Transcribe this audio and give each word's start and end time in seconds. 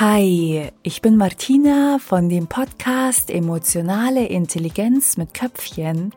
Hi, 0.00 0.72
ich 0.82 1.02
bin 1.02 1.16
Martina 1.16 2.00
von 2.00 2.28
dem 2.28 2.48
Podcast 2.48 3.30
Emotionale 3.30 4.26
Intelligenz 4.26 5.16
mit 5.16 5.34
Köpfchen 5.34 6.12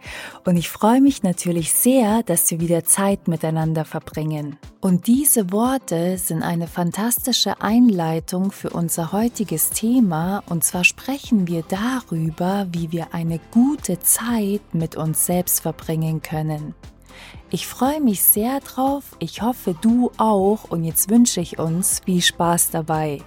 und 0.46 0.58
ich 0.58 0.68
freue 0.68 1.00
mich 1.00 1.22
natürlich 1.22 1.72
sehr, 1.72 2.24
dass 2.24 2.50
wir 2.50 2.60
wieder 2.60 2.86
Zeit 2.86 3.28
miteinander 3.28 3.86
verbringen. 3.86 4.58
Und 4.82 5.06
diese 5.06 5.52
Worte 5.52 6.18
sind 6.18 6.42
eine 6.42 6.66
fantastische 6.66 7.62
Einleitung 7.62 8.52
für 8.52 8.72
unser 8.72 9.12
heutiges 9.12 9.70
Thema 9.70 10.42
und 10.50 10.64
zwar 10.64 10.84
sprechen 10.84 11.48
wir 11.48 11.64
darüber, 11.70 12.66
wie 12.72 12.92
wir 12.92 13.14
eine 13.14 13.40
gute 13.52 14.00
Zeit 14.00 14.62
mit 14.74 14.96
uns 14.96 15.28
selbst 15.28 15.60
verbringen 15.60 16.24
können. 16.24 16.74
Ich 17.52 17.68
freue 17.68 18.02
mich 18.02 18.24
sehr 18.24 18.60
drauf, 18.60 19.04
ich 19.20 19.44
hoffe 19.44 19.76
du 19.80 20.12
auch 20.18 20.64
und 20.64 20.84
jetzt 20.84 21.12
wünsche 21.12 21.42
ich 21.42 21.60
uns 21.60 22.02
viel 22.04 22.24
Spaß 22.24 22.72
dabei. 22.72 23.22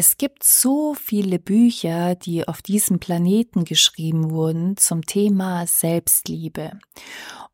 Es 0.00 0.16
gibt 0.16 0.44
so 0.44 0.94
viele 0.94 1.38
Bücher, 1.38 2.14
die 2.14 2.48
auf 2.48 2.62
diesem 2.62 3.00
Planeten 3.00 3.66
geschrieben 3.66 4.30
wurden 4.30 4.78
zum 4.78 5.04
Thema 5.04 5.66
Selbstliebe. 5.66 6.78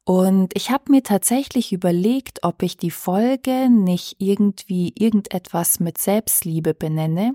Und 0.04 0.52
ich 0.54 0.70
habe 0.70 0.92
mir 0.92 1.02
tatsächlich 1.02 1.72
überlegt, 1.72 2.44
ob 2.44 2.62
ich 2.62 2.76
die 2.76 2.92
Folge 2.92 3.68
nicht 3.68 4.18
irgendwie 4.20 4.94
irgendetwas 4.96 5.80
mit 5.80 5.98
Selbstliebe 5.98 6.72
benenne. 6.72 7.34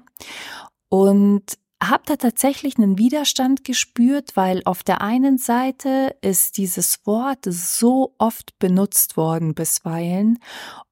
Und 0.88 1.58
habe 1.82 2.04
da 2.06 2.16
tatsächlich 2.16 2.78
einen 2.78 2.98
Widerstand 2.98 3.64
gespürt, 3.64 4.36
weil 4.36 4.62
auf 4.66 4.84
der 4.84 5.02
einen 5.02 5.38
Seite 5.38 6.16
ist 6.22 6.58
dieses 6.58 7.06
Wort 7.06 7.40
so 7.46 8.14
oft 8.20 8.58
benutzt 8.60 9.18
worden 9.18 9.56
bisweilen 9.56 10.38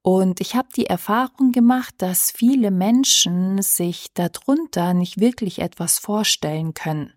und 0.01 0.41
ich 0.41 0.55
habe 0.55 0.69
die 0.75 0.87
Erfahrung 0.87 1.51
gemacht, 1.51 1.93
dass 1.99 2.31
viele 2.31 2.71
Menschen 2.71 3.61
sich 3.61 4.07
darunter 4.13 4.93
nicht 4.93 5.19
wirklich 5.19 5.59
etwas 5.59 5.99
vorstellen 5.99 6.73
können. 6.73 7.13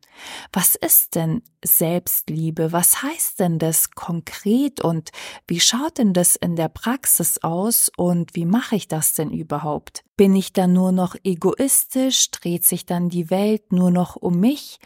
Was 0.52 0.74
ist 0.74 1.14
denn 1.14 1.42
Selbstliebe? 1.64 2.72
Was 2.72 3.02
heißt 3.02 3.40
denn 3.40 3.58
das 3.58 3.90
konkret 3.90 4.80
und 4.80 5.10
wie 5.46 5.60
schaut 5.60 5.98
denn 5.98 6.12
das 6.12 6.36
in 6.36 6.56
der 6.56 6.68
Praxis 6.68 7.42
aus 7.42 7.90
und 7.96 8.34
wie 8.34 8.46
mache 8.46 8.76
ich 8.76 8.88
das 8.88 9.14
denn 9.14 9.30
überhaupt? 9.30 10.04
Bin 10.16 10.36
ich 10.36 10.52
dann 10.52 10.72
nur 10.72 10.92
noch 10.92 11.16
egoistisch? 11.24 12.30
Dreht 12.30 12.64
sich 12.64 12.86
dann 12.86 13.08
die 13.08 13.30
Welt 13.30 13.72
nur 13.72 13.90
noch 13.90 14.16
um 14.16 14.38
mich? 14.38 14.78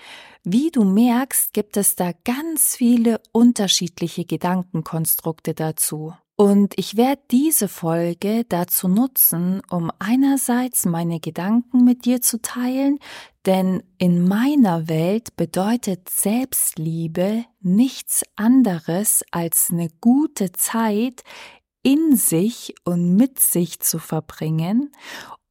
Wie 0.45 0.71
du 0.71 0.85
merkst, 0.85 1.53
gibt 1.53 1.77
es 1.77 1.97
da 1.97 2.13
ganz 2.25 2.77
viele 2.77 3.21
unterschiedliche 3.33 4.25
Gedankenkonstrukte 4.25 5.55
dazu. 5.55 6.15
Und 6.39 6.75
ich 6.77 6.99
werde 6.99 7.23
diese 7.31 7.67
Folge 7.67 8.45
dazu 8.47 8.89
nutzen, 8.89 9.63
um 9.71 9.91
einerseits 9.99 10.85
meine 10.85 11.19
Gedanken 11.19 11.83
mit 11.83 12.05
dir 12.05 12.21
zu 12.21 12.43
teilen, 12.43 12.99
denn 13.47 13.83
in 13.97 14.29
meiner 14.29 14.87
Welt 14.87 15.35
bedeutet 15.37 16.11
Selbstliebe 16.11 17.47
nichts 17.61 18.23
anderes 18.37 19.25
als 19.31 19.71
eine 19.71 19.89
gute 20.03 20.53
Zeit 20.53 21.23
in 21.83 22.17
sich 22.17 22.75
und 22.85 23.17
mit 23.17 23.39
sich 23.39 23.81
zu 23.81 23.99
verbringen 23.99 24.93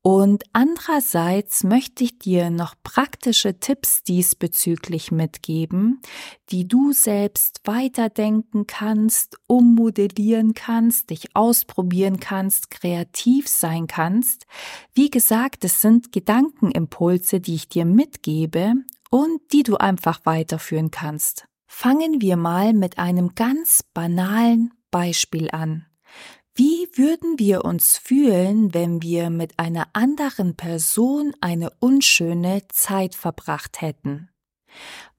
und 0.08 0.44
andererseits 0.54 1.64
möchte 1.64 2.04
ich 2.04 2.20
dir 2.20 2.52
noch 2.52 2.76
praktische 2.84 3.60
Tipps 3.60 4.04
diesbezüglich 4.04 5.12
mitgeben, 5.12 6.00
die 6.52 6.68
du 6.68 6.92
selbst 6.92 7.62
weiterdenken 7.64 8.68
kannst, 8.68 9.40
ummodellieren 9.48 10.54
kannst, 10.54 11.10
dich 11.10 11.36
ausprobieren 11.36 12.20
kannst, 12.20 12.70
kreativ 12.70 13.48
sein 13.48 13.88
kannst. 13.88 14.46
Wie 14.94 15.10
gesagt, 15.10 15.66
es 15.66 15.82
sind 15.82 16.12
Gedankenimpulse, 16.12 17.40
die 17.40 17.56
ich 17.56 17.68
dir 17.68 17.86
mitgebe 17.86 18.76
und 19.10 19.42
die 19.54 19.64
du 19.64 19.78
einfach 19.78 20.20
weiterführen 20.24 20.92
kannst. 20.92 21.48
Fangen 21.66 22.22
wir 22.22 22.38
mal 22.38 22.74
mit 22.74 23.00
einem 23.00 23.34
ganz 23.34 23.82
banalen 23.96 24.72
Beispiel 24.92 25.50
an. 25.50 25.88
Wie 26.58 26.88
würden 26.94 27.38
wir 27.38 27.66
uns 27.66 27.98
fühlen, 27.98 28.74
wenn 28.74 29.02
wir 29.02 29.30
mit 29.30 29.60
einer 29.60 29.90
anderen 29.92 30.56
Person 30.56 31.34
eine 31.42 31.70
unschöne 31.82 32.62
Zeit 32.70 33.14
verbracht 33.14 33.82
hätten? 33.82 34.30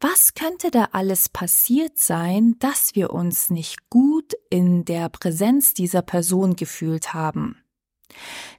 Was 0.01 0.33
könnte 0.33 0.71
da 0.71 0.89
alles 0.93 1.29
passiert 1.29 1.99
sein, 1.99 2.57
dass 2.59 2.95
wir 2.95 3.11
uns 3.11 3.51
nicht 3.51 3.91
gut 3.91 4.33
in 4.49 4.87
der 4.87 5.11
Präsenz 5.11 5.75
dieser 5.75 6.01
Person 6.01 6.57
gefühlt 6.57 7.13
haben? 7.13 7.63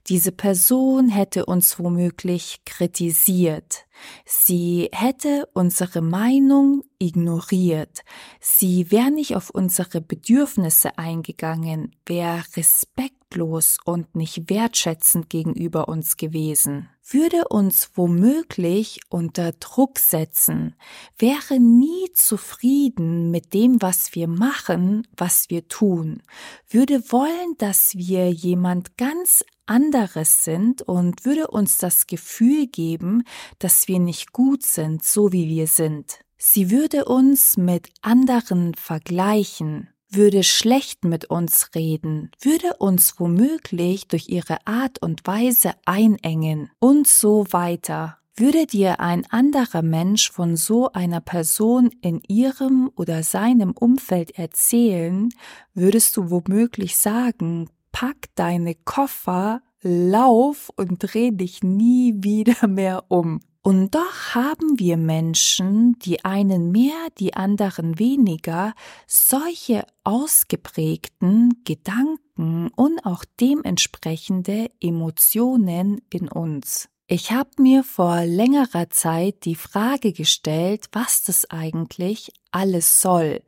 Diese 0.06 0.30
Person 0.30 1.08
hätte 1.08 1.46
uns 1.46 1.80
womöglich 1.80 2.60
kritisiert. 2.64 3.86
Sie 4.24 4.88
hätte 4.92 5.48
unsere 5.52 6.00
Meinung 6.00 6.84
ignoriert. 6.98 8.00
Sie 8.40 8.90
wäre 8.90 9.10
nicht 9.10 9.36
auf 9.36 9.50
unsere 9.50 10.00
Bedürfnisse 10.00 10.98
eingegangen, 10.98 11.94
wäre 12.06 12.44
respektlos 12.56 13.78
und 13.84 14.14
nicht 14.16 14.50
wertschätzend 14.50 15.30
gegenüber 15.30 15.88
uns 15.88 16.16
gewesen 16.16 16.88
würde 17.12 17.48
uns 17.48 17.90
womöglich 17.94 19.00
unter 19.08 19.52
Druck 19.52 19.98
setzen, 19.98 20.74
wäre 21.18 21.58
nie 21.58 22.12
zufrieden 22.12 23.30
mit 23.30 23.54
dem, 23.54 23.80
was 23.80 24.14
wir 24.14 24.28
machen, 24.28 25.06
was 25.16 25.48
wir 25.48 25.68
tun, 25.68 26.22
würde 26.68 27.10
wollen, 27.10 27.56
dass 27.58 27.96
wir 27.96 28.30
jemand 28.30 28.96
ganz 28.96 29.44
anderes 29.66 30.44
sind 30.44 30.82
und 30.82 31.24
würde 31.24 31.48
uns 31.48 31.78
das 31.78 32.06
Gefühl 32.06 32.66
geben, 32.66 33.24
dass 33.58 33.88
wir 33.88 33.98
nicht 33.98 34.32
gut 34.32 34.62
sind, 34.62 35.04
so 35.04 35.32
wie 35.32 35.48
wir 35.48 35.66
sind. 35.66 36.20
Sie 36.38 36.70
würde 36.70 37.04
uns 37.04 37.56
mit 37.56 37.88
anderen 38.00 38.74
vergleichen, 38.74 39.88
würde 40.08 40.44
schlecht 40.44 41.04
mit 41.04 41.24
uns 41.26 41.70
reden, 41.74 42.30
würde 42.40 42.76
uns 42.78 43.18
womöglich 43.18 44.06
durch 44.06 44.28
ihre 44.28 44.64
Art 44.64 45.02
und 45.02 45.26
Weise 45.26 45.72
einengen 45.84 46.70
und 46.78 47.08
so 47.08 47.46
weiter. 47.50 48.18
Würde 48.36 48.66
dir 48.66 49.00
ein 49.00 49.26
anderer 49.30 49.82
Mensch 49.82 50.30
von 50.30 50.56
so 50.56 50.92
einer 50.92 51.20
Person 51.20 51.90
in 52.02 52.22
ihrem 52.28 52.88
oder 52.94 53.24
seinem 53.24 53.72
Umfeld 53.72 54.38
erzählen, 54.38 55.30
würdest 55.74 56.16
du 56.16 56.30
womöglich 56.30 56.96
sagen, 56.96 57.68
pack 57.90 58.28
deine 58.36 58.76
Koffer, 58.76 59.60
lauf 59.82 60.70
und 60.76 60.98
dreh 61.00 61.32
dich 61.32 61.64
nie 61.64 62.14
wieder 62.18 62.68
mehr 62.68 63.06
um. 63.08 63.40
Und 63.68 63.94
doch 63.94 64.34
haben 64.34 64.78
wir 64.78 64.96
Menschen, 64.96 65.98
die 65.98 66.24
einen 66.24 66.72
mehr, 66.72 67.08
die 67.18 67.34
anderen 67.34 67.98
weniger, 67.98 68.72
solche 69.06 69.84
ausgeprägten 70.04 71.60
Gedanken 71.64 72.70
und 72.74 73.04
auch 73.04 73.26
dementsprechende 73.38 74.70
Emotionen 74.80 76.00
in 76.08 76.28
uns. 76.28 76.88
Ich 77.08 77.30
habe 77.30 77.50
mir 77.58 77.84
vor 77.84 78.24
längerer 78.24 78.88
Zeit 78.88 79.44
die 79.44 79.54
Frage 79.54 80.14
gestellt, 80.14 80.86
was 80.92 81.24
das 81.24 81.50
eigentlich 81.50 82.32
alles 82.50 83.02
soll. 83.02 83.42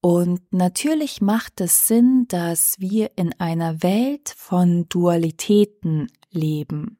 Und 0.00 0.52
natürlich 0.52 1.20
macht 1.20 1.60
es 1.60 1.86
Sinn, 1.86 2.26
dass 2.26 2.80
wir 2.80 3.12
in 3.14 3.32
einer 3.38 3.84
Welt 3.84 4.34
von 4.36 4.88
Dualitäten 4.88 6.08
leben. 6.32 6.98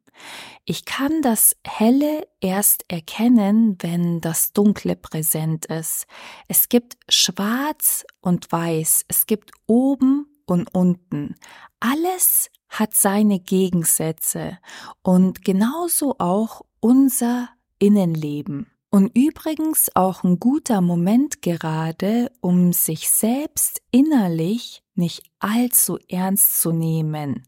Ich 0.64 0.84
kann 0.84 1.22
das 1.22 1.56
Helle 1.66 2.26
erst 2.40 2.84
erkennen, 2.88 3.76
wenn 3.80 4.20
das 4.20 4.52
Dunkle 4.52 4.96
präsent 4.96 5.66
ist. 5.66 6.06
Es 6.48 6.68
gibt 6.68 6.96
Schwarz 7.08 8.04
und 8.20 8.50
Weiß, 8.50 9.04
es 9.08 9.26
gibt 9.26 9.50
oben 9.66 10.26
und 10.46 10.74
unten. 10.74 11.34
Alles 11.80 12.50
hat 12.68 12.94
seine 12.94 13.40
Gegensätze 13.40 14.58
und 15.02 15.44
genauso 15.44 16.16
auch 16.18 16.62
unser 16.80 17.48
Innenleben. 17.78 18.70
Und 18.90 19.16
übrigens 19.16 19.90
auch 19.96 20.22
ein 20.22 20.38
guter 20.38 20.80
Moment 20.80 21.42
gerade, 21.42 22.30
um 22.40 22.72
sich 22.72 23.10
selbst 23.10 23.82
innerlich 23.90 24.84
nicht 24.94 25.24
allzu 25.40 25.98
ernst 26.08 26.60
zu 26.60 26.70
nehmen. 26.70 27.44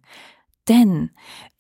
Denn 0.68 1.10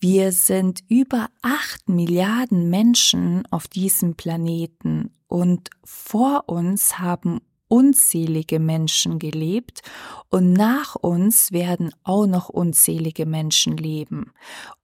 wir 0.00 0.32
sind 0.32 0.80
über 0.88 1.28
acht 1.42 1.88
Milliarden 1.88 2.70
Menschen 2.70 3.44
auf 3.50 3.68
diesem 3.68 4.16
Planeten 4.16 5.10
und 5.28 5.70
vor 5.84 6.48
uns 6.48 6.98
haben 6.98 7.40
unzählige 7.68 8.60
Menschen 8.60 9.18
gelebt 9.18 9.82
und 10.30 10.52
nach 10.52 10.94
uns 10.94 11.52
werden 11.52 11.92
auch 12.04 12.26
noch 12.26 12.48
unzählige 12.48 13.26
Menschen 13.26 13.76
leben. 13.76 14.32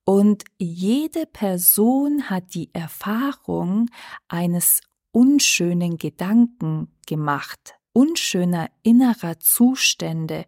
Und 0.04 0.44
jede 0.58 1.26
Person 1.26 2.28
hat 2.28 2.54
die 2.54 2.70
Erfahrung 2.72 3.88
eines 4.28 4.80
unschönen 5.12 5.96
Gedanken 5.98 6.88
gemacht. 7.06 7.74
unschöner 7.94 8.70
innerer 8.82 9.38
Zustände 9.38 10.46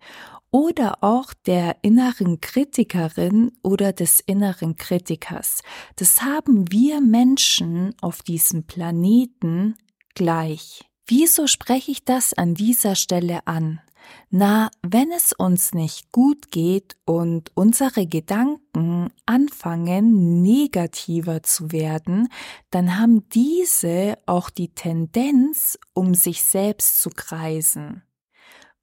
oder 0.55 1.03
auch 1.03 1.35
der 1.35 1.79
inneren 1.83 2.41
Kritikerin 2.41 3.51
oder 3.65 3.93
des 3.93 4.21
inneren 4.21 4.77
Kritikers. 4.77 5.63
Das 5.97 6.23
haben 6.23 6.71
wir 6.71 7.01
Menschen 7.01 7.93
auf 8.01 8.23
diesem 8.23 8.65
Planeten 8.65 9.75
gleich. 10.15 10.89
Wieso 11.09 11.49
spreche 11.49 11.91
ich 11.91 12.05
das 12.05 12.35
an 12.35 12.55
dieser 12.55 12.95
Stelle 12.95 13.49
an? 13.49 13.81
Na, 14.31 14.71
wenn 14.81 15.11
es 15.11 15.33
uns 15.33 15.75
nicht 15.75 16.13
gut 16.13 16.53
geht 16.53 16.95
und 17.05 17.51
unsere 17.57 18.07
Gedanken 18.07 19.09
anfangen 19.27 20.41
negativer 20.41 21.43
zu 21.43 21.73
werden, 21.73 22.29
dann 22.71 22.97
haben 22.97 23.29
diese 23.31 24.19
auch 24.27 24.51
die 24.51 24.73
Tendenz, 24.73 25.81
um 25.95 26.15
sich 26.15 26.45
selbst 26.45 27.03
zu 27.03 27.11
kreisen. 27.11 28.05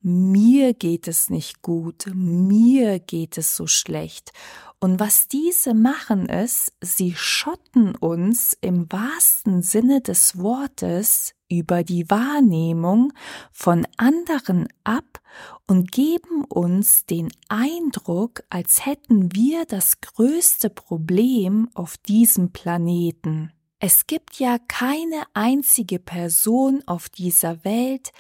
Mir 0.04 0.74
geht 0.74 1.08
es 1.08 1.30
nicht 1.30 1.62
gut, 1.62 2.08
mir 2.16 3.00
geht 3.00 3.38
es 3.38 3.56
so 3.56 3.68
schlecht. 3.68 4.32
Und 4.80 5.00
was 5.00 5.28
diese 5.28 5.76
machen 5.76 6.28
ist, 6.28 6.74
sie 6.82 7.14
schotten 7.16 7.96
uns 7.96 8.58
im 8.62 8.92
wahrsten 8.92 9.62
Sinne 9.62 10.02
des 10.02 10.40
Wortes 10.40 11.36
über 11.52 11.84
die 11.84 12.10
Wahrnehmung 12.10 13.14
von 13.52 13.86
anderen 13.98 14.68
ab 14.84 15.22
und 15.68 15.92
geben 15.92 16.46
uns 16.46 17.06
den 17.06 17.32
Eindruck, 17.48 18.42
als 18.50 18.88
hätten 18.88 19.36
wir 19.36 19.66
das 19.66 20.02
größte 20.02 20.72
Problem 20.72 21.70
auf 21.76 21.98
diesem 21.98 22.52
Planeten. 22.52 23.52
Es 23.84 24.06
gibt 24.06 24.40
ja 24.40 24.58
keine 24.68 25.24
einzige 25.34 25.98
Person 25.98 26.84
auf 26.86 27.10
dieser 27.10 27.64
Welt, 27.66 28.12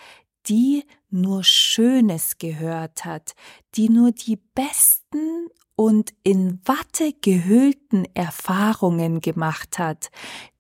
die 0.48 0.84
nur 1.10 1.44
Schönes 1.44 2.38
gehört 2.38 3.06
hat, 3.06 3.34
die 3.76 3.90
nur 3.90 4.12
die 4.12 4.38
besten 4.56 5.50
und 5.76 6.14
in 6.24 6.60
Watte 6.66 7.12
gehüllten 7.22 8.06
Erfahrungen 8.14 9.20
gemacht 9.20 9.80
hat, 9.80 10.12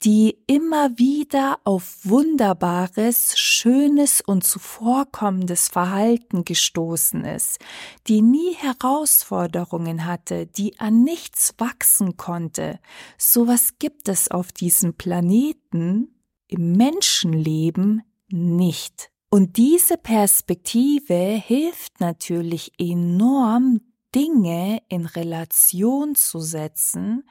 die 0.03 0.39
immer 0.47 0.97
wieder 0.97 1.59
auf 1.63 1.99
wunderbares, 2.03 3.37
schönes 3.37 4.21
und 4.21 4.43
zuvorkommendes 4.43 5.67
Verhalten 5.67 6.43
gestoßen 6.43 7.23
ist, 7.23 7.59
die 8.07 8.23
nie 8.23 8.55
Herausforderungen 8.55 10.07
hatte, 10.07 10.47
die 10.47 10.79
an 10.79 11.03
nichts 11.03 11.53
wachsen 11.59 12.17
konnte. 12.17 12.79
Sowas 13.19 13.75
gibt 13.77 14.09
es 14.09 14.31
auf 14.31 14.51
diesem 14.51 14.95
Planeten 14.95 16.15
im 16.47 16.71
Menschenleben 16.71 18.01
nicht. 18.31 19.11
Und 19.33 19.55
diese 19.55 19.97
Perspektive 19.97 21.15
hilft 21.15 22.01
natürlich 22.01 22.73
enorm, 22.77 23.79
Dinge 24.13 24.81
in 24.89 25.05
Relation 25.05 26.15
zu 26.15 26.41
setzen 26.41 27.23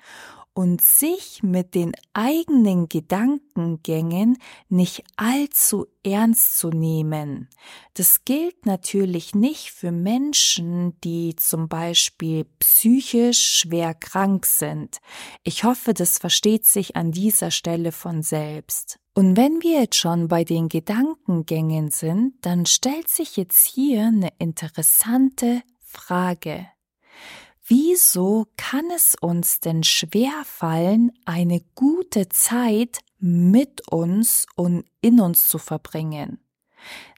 und 0.54 0.80
sich 0.80 1.42
mit 1.42 1.74
den 1.74 1.92
eigenen 2.14 2.88
Gedankengängen 2.88 4.38
nicht 4.70 5.04
allzu 5.16 5.86
ernst 6.02 6.58
zu 6.58 6.70
nehmen. 6.70 7.48
Das 7.94 8.24
gilt 8.24 8.64
natürlich 8.64 9.34
nicht 9.34 9.70
für 9.70 9.92
Menschen, 9.92 10.98
die 11.02 11.36
zum 11.36 11.68
Beispiel 11.68 12.46
psychisch 12.60 13.60
schwer 13.60 13.92
krank 13.94 14.46
sind. 14.46 14.98
Ich 15.44 15.64
hoffe, 15.64 15.92
das 15.92 16.18
versteht 16.18 16.64
sich 16.64 16.96
an 16.96 17.12
dieser 17.12 17.50
Stelle 17.50 17.92
von 17.92 18.22
selbst. 18.22 18.98
Und 19.20 19.36
wenn 19.36 19.60
wir 19.60 19.82
jetzt 19.82 19.96
schon 19.96 20.28
bei 20.28 20.44
den 20.44 20.70
Gedankengängen 20.70 21.90
sind, 21.90 22.36
dann 22.40 22.64
stellt 22.64 23.10
sich 23.10 23.36
jetzt 23.36 23.66
hier 23.66 24.06
eine 24.06 24.30
interessante 24.38 25.60
Frage. 25.84 26.66
Wieso 27.66 28.46
kann 28.56 28.86
es 28.96 29.16
uns 29.20 29.60
denn 29.60 29.82
schwer 29.82 30.32
fallen, 30.46 31.12
eine 31.26 31.60
gute 31.74 32.30
Zeit 32.30 33.00
mit 33.18 33.86
uns 33.92 34.46
und 34.56 34.86
in 35.02 35.20
uns 35.20 35.48
zu 35.48 35.58
verbringen? 35.58 36.38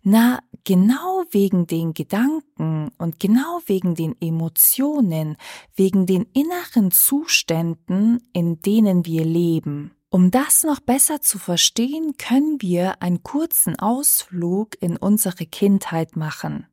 Na, 0.03 0.41
genau 0.65 1.23
wegen 1.31 1.69
den 1.69 1.95
Gedanken 1.95 2.91
und 2.99 3.21
genau 3.21 3.61
wegen 3.67 3.95
den 3.95 4.21
Emotionen, 4.21 5.37
wegen 5.77 6.07
den 6.07 6.27
inneren 6.33 6.91
Zuständen, 6.91 8.29
in 8.33 8.61
denen 8.61 9.07
wir 9.07 9.25
leben. 9.25 9.95
Um 10.13 10.31
das 10.31 10.63
noch 10.63 10.81
besser 10.81 11.23
zu 11.23 11.39
verstehen, 11.39 12.19
können 12.19 12.61
wir 12.61 13.01
einen 13.01 13.23
kurzen 13.23 13.79
Ausflug 13.79 14.77
in 14.79 14.99
unsere 14.99 15.47
Kindheit 15.47 16.17
machen. 16.17 16.67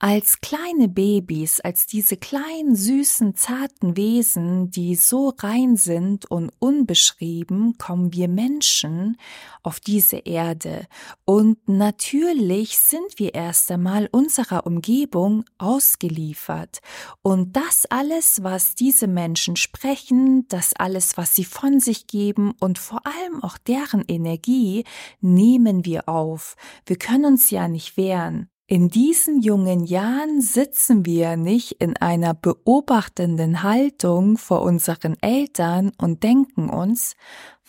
Als 0.00 0.40
kleine 0.40 0.88
Babys, 0.88 1.60
als 1.60 1.86
diese 1.86 2.16
kleinen, 2.16 2.74
süßen, 2.74 3.36
zarten 3.36 3.96
Wesen, 3.96 4.68
die 4.70 4.96
so 4.96 5.32
rein 5.38 5.76
sind 5.76 6.28
und 6.30 6.52
unbeschrieben, 6.58 7.78
kommen 7.78 8.12
wir 8.12 8.28
Menschen 8.28 9.16
auf 9.62 9.78
diese 9.78 10.16
Erde. 10.16 10.86
Und 11.24 11.68
natürlich 11.68 12.78
sind 12.78 13.18
wir 13.18 13.34
erst 13.34 13.70
einmal 13.70 14.08
unserer 14.10 14.66
Umgebung 14.66 15.44
ausgeliefert. 15.58 16.80
Und 17.22 17.56
das 17.56 17.86
alles, 17.88 18.42
was 18.42 18.74
diese 18.74 19.06
Menschen 19.06 19.54
sprechen, 19.54 20.46
das 20.48 20.74
alles, 20.74 21.16
was 21.16 21.36
sie 21.36 21.44
von 21.44 21.78
sich 21.78 22.08
geben 22.08 22.52
und 22.60 22.78
vor 22.78 23.06
allem 23.06 23.42
auch 23.42 23.58
deren 23.58 24.04
Energie, 24.08 24.84
nehmen 25.20 25.84
wir 25.84 26.08
auf. 26.08 26.56
Wir 26.84 26.96
können 26.96 27.24
uns 27.24 27.50
ja 27.50 27.68
nicht 27.68 27.96
wehren. 27.96 28.50
In 28.66 28.88
diesen 28.88 29.42
jungen 29.42 29.84
Jahren 29.84 30.40
sitzen 30.40 31.04
wir 31.04 31.36
nicht 31.36 31.72
in 31.82 31.98
einer 31.98 32.32
beobachtenden 32.32 33.62
Haltung 33.62 34.38
vor 34.38 34.62
unseren 34.62 35.20
Eltern 35.20 35.92
und 35.98 36.22
denken 36.22 36.70
uns, 36.70 37.14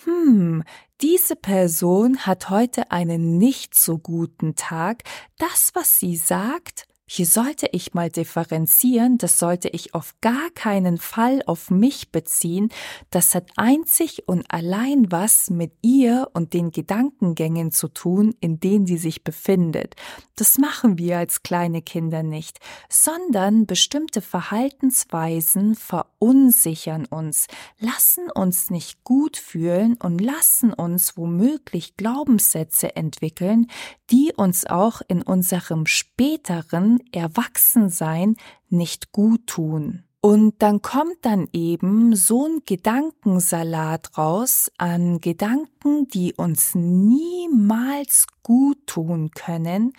hm, 0.06 0.64
diese 1.02 1.36
Person 1.36 2.20
hat 2.20 2.50
heute 2.50 2.92
einen 2.92 3.38
nicht 3.38 3.76
so 3.76 3.98
guten 3.98 4.56
Tag, 4.56 5.04
das, 5.38 5.72
was 5.74 6.00
sie 6.00 6.16
sagt, 6.16 6.88
hier 7.08 7.28
sollte 7.28 7.68
ich 7.72 7.94
mal 7.94 8.10
differenzieren, 8.10 9.20
das 9.20 9.38
sollte 9.38 9.70
ich 9.70 9.94
auf 9.94 10.16
gar 10.22 10.50
keinen 10.56 10.98
Fall 10.98 11.44
auf 11.46 11.70
mich 11.70 12.12
beziehen, 12.12 12.70
das 13.12 13.36
hat 13.36 13.52
einzig 13.58 14.28
und 14.28 14.46
allein 14.50 15.12
was 15.12 15.52
mit 15.52 15.74
ihr 15.84 16.30
und 16.34 16.54
den 16.54 16.72
Gedankengängen 16.72 17.72
zu 17.72 17.90
tun, 17.90 18.34
in 18.40 18.60
denen 18.60 18.88
sie 18.88 18.98
sich 18.98 19.24
befindet. 19.24 19.96
Das 20.36 20.58
machen 20.58 20.98
wir 20.98 21.20
als 21.20 21.44
kleine 21.44 21.84
Kinder 21.84 22.24
nicht, 22.24 22.60
sondern 22.90 23.68
bestimmte 23.68 24.22
Verhaltensweisen 24.22 25.76
verunsichern 25.76 27.06
uns, 27.06 27.46
lassen 27.80 28.32
uns 28.34 28.72
nicht 28.72 29.04
gut 29.04 29.38
fühlen 29.38 29.96
und 30.02 30.20
lassen 30.20 30.74
uns 30.74 31.18
womöglich 31.18 31.98
Glaubenssätze 31.98 32.96
entwickeln, 32.96 33.68
die 34.10 34.34
uns 34.36 34.66
auch 34.66 35.02
in 35.08 35.22
unserem 35.22 35.86
späteren 35.86 36.95
Erwachsensein 37.12 38.36
nicht 38.70 39.12
gut 39.12 39.48
tun. 39.48 40.04
Und 40.22 40.56
dann 40.64 40.82
kommt 40.82 41.18
dann 41.22 41.48
eben 41.54 42.16
so 42.16 42.48
ein 42.48 42.62
Gedankensalat 42.66 44.18
raus 44.18 44.72
an 44.80 45.22
Gedanken, 45.22 46.08
die 46.08 46.34
uns 46.34 46.74
niemals 46.74 48.26
gut 48.42 48.88
tun 48.88 49.30
können, 49.36 49.94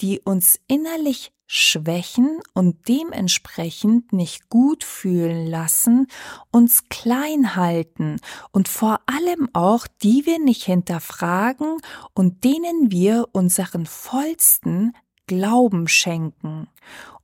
die 0.00 0.20
uns 0.20 0.58
innerlich 0.66 1.30
schwächen 1.46 2.40
und 2.54 2.88
dementsprechend 2.88 4.12
nicht 4.12 4.50
gut 4.50 4.84
fühlen 4.84 5.46
lassen, 5.46 6.08
uns 6.50 6.88
klein 6.88 7.56
halten 7.56 8.16
und 8.50 8.68
vor 8.68 9.00
allem 9.06 9.48
auch 9.54 9.86
die 10.02 10.26
wir 10.26 10.40
nicht 10.40 10.64
hinterfragen 10.64 11.78
und 12.14 12.42
denen 12.42 12.90
wir 12.90 13.28
unseren 13.32 13.86
vollsten 13.86 14.92
Glauben 15.28 15.86
schenken. 15.86 16.66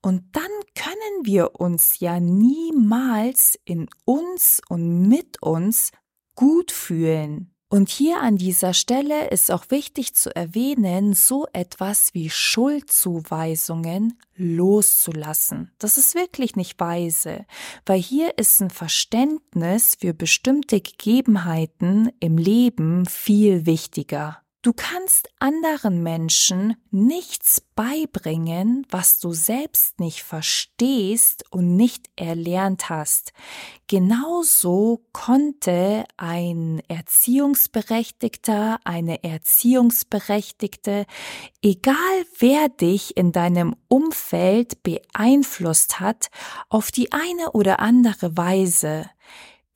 Und 0.01 0.23
dann 0.37 0.45
können 0.77 1.25
wir 1.25 1.59
uns 1.59 1.99
ja 1.99 2.21
niemals 2.21 3.59
in 3.65 3.89
uns 4.05 4.61
und 4.69 5.09
mit 5.09 5.43
uns 5.43 5.91
gut 6.37 6.71
fühlen. 6.71 7.51
Und 7.75 7.89
hier 7.89 8.21
an 8.21 8.37
dieser 8.37 8.73
Stelle 8.73 9.31
ist 9.31 9.51
auch 9.51 9.65
wichtig 9.69 10.15
zu 10.15 10.33
erwähnen, 10.37 11.13
so 11.13 11.49
etwas 11.53 12.15
wie 12.15 12.31
Schuldzuweisungen 12.31 14.17
loszulassen. 14.37 15.73
Das 15.81 15.99
ist 15.99 16.15
wirklich 16.15 16.55
nicht 16.55 16.79
weise, 16.79 17.47
weil 17.85 18.01
hier 18.01 18.39
ist 18.39 18.63
ein 18.63 18.71
Verständnis 18.71 19.97
für 19.99 20.15
bestimmte 20.15 20.81
Gegebenheiten 20.81 22.13
im 22.21 22.39
Leben 22.39 23.07
viel 23.07 23.67
wichtiger. 23.67 24.44
Du 24.65 24.73
kannst 24.73 25.29
anderen 25.41 26.03
Menschen 26.03 26.77
nichts 26.91 27.61
beibringen, 27.75 28.87
was 28.89 29.19
du 29.19 29.35
selbst 29.35 30.01
nicht 30.01 30.23
verstehst 30.23 31.45
und 31.51 31.77
nicht 31.77 32.09
erlernt 32.17 32.89
hast. 32.89 33.35
Genauso 33.89 35.05
konnte 35.13 36.07
ein 36.17 36.81
Erziehungsberechtigter, 36.89 38.79
eine 38.85 39.23
Erziehungsberechtigte, 39.23 41.05
egal 41.61 42.25
wer 42.39 42.71
dich 42.71 43.19
in 43.19 43.33
deinem 43.33 43.77
Umfeld 43.89 44.83
beeinflusst 44.83 46.01
hat, 46.01 46.31
auf 46.71 46.91
die 46.91 47.13
eine 47.13 47.53
oder 47.53 47.81
andere 47.81 48.35
Weise, 48.39 49.11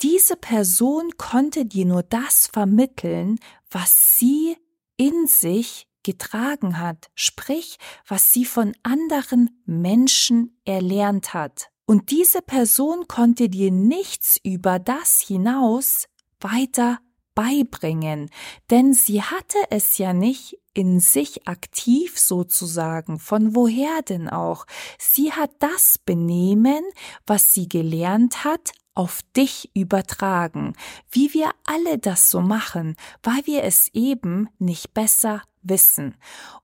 diese 0.01 0.37
Person 0.37 1.11
konnte 1.19 1.67
dir 1.67 1.85
nur 1.85 2.05
das 2.05 2.47
vermitteln, 2.47 3.39
was 3.71 4.17
sie 4.19 4.57
in 4.99 5.27
sich 5.27 5.89
getragen 6.03 6.79
hat, 6.79 7.11
sprich, 7.15 7.79
was 8.07 8.33
sie 8.33 8.45
von 8.45 8.75
anderen 8.83 9.63
Menschen 9.65 10.61
erlernt 10.65 11.33
hat. 11.33 11.71
Und 11.87 12.11
diese 12.11 12.43
Person 12.43 13.09
konnte 13.09 13.49
dir 13.49 13.71
nichts 13.71 14.39
über 14.43 14.79
das 14.79 15.21
hinaus 15.21 16.07
weiter 16.41 16.99
beibringen, 17.35 18.31
denn 18.71 18.93
sie 18.93 19.23
hatte 19.23 19.59
es 19.71 19.97
ja 19.97 20.13
nicht 20.13 20.59
in 20.75 21.01
sich 21.01 21.49
aktiv 21.49 22.19
sozusagen, 22.19 23.19
von 23.19 23.55
woher 23.55 24.03
denn 24.03 24.29
auch. 24.29 24.67
Sie 24.99 25.33
hat 25.33 25.51
das 25.61 25.99
Benehmen, 25.99 26.85
was 27.27 27.55
sie 27.55 27.69
gelernt 27.69 28.45
hat, 28.45 28.73
auf 28.99 29.21
dich 29.37 29.71
übertragen, 29.75 30.75
wie 31.09 31.33
wir 31.33 31.53
alle 31.65 31.99
das 31.99 32.33
so 32.33 32.41
machen, 32.41 32.97
weil 33.23 33.47
wir 33.47 33.63
es 33.63 33.95
eben 33.95 34.49
nicht 34.59 34.93
besser 34.93 35.43
wissen. 35.63 36.17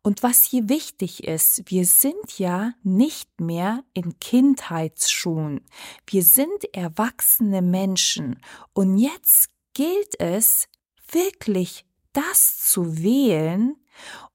Und 0.03 0.25
was 0.25 0.43
hier 0.43 0.69
wichtig 0.69 1.23
ist, 1.23 1.63
wir 1.71 1.87
sind 1.87 2.41
ja 2.41 2.73
nicht 2.83 3.41
mehr 3.41 3.85
in 3.93 4.19
Kindheitsschuhen. 4.19 5.61
Wir 6.09 6.25
sind 6.25 6.65
erwachsene 6.73 7.63
Menschen. 7.63 8.41
Und 8.73 8.99
jetzt 8.99 9.51
gilt 9.73 10.19
es, 10.19 10.67
wirklich 11.13 11.85
das 12.13 12.59
zu 12.59 13.01
wählen 13.01 13.77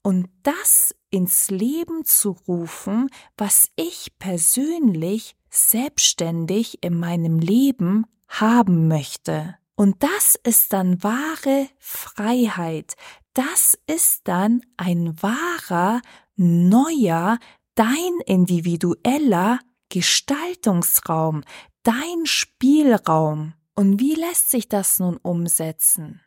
und 0.04 0.30
das 0.44 0.96
ins 1.10 1.50
Leben 1.50 2.06
zu 2.06 2.32
rufen, 2.48 3.10
was 3.38 3.70
ich 3.76 4.18
persönlich 4.20 5.36
selbstständig 5.50 6.84
in 6.84 7.00
meinem 7.00 7.40
Leben 7.40 8.06
haben 8.28 8.88
möchte. 8.88 9.56
Und 9.76 10.04
das 10.04 10.36
ist 10.44 10.74
dann 10.74 11.02
wahre 11.04 11.70
Freiheit. 11.78 12.96
Das 13.34 13.78
ist 13.88 14.28
dann 14.28 14.62
ein 14.78 15.22
wahrer, 15.22 16.02
neuer, 16.36 17.40
dein 17.76 18.20
individueller 18.26 19.60
Gestaltungsraum, 19.90 21.44
dein 21.84 22.26
Spielraum. 22.26 23.54
Und 23.76 24.00
wie 24.00 24.16
lässt 24.16 24.52
sich 24.52 24.68
das 24.68 25.00
nun 25.00 25.18
umsetzen? 25.18 26.22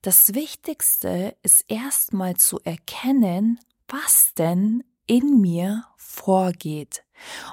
Das 0.00 0.34
Wichtigste 0.34 1.36
ist 1.42 1.64
erstmal 1.68 2.36
zu 2.36 2.58
erkennen, 2.60 3.60
was 3.88 4.32
denn 4.34 4.82
in 5.08 5.40
mir 5.40 5.84
vorgeht. 5.96 7.04